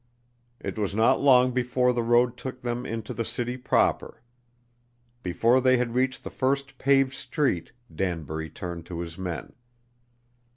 [0.59, 4.23] It was not long before the road took them into the city proper.
[5.21, 9.53] Before they had reached the first paved street Danbury turned to his men.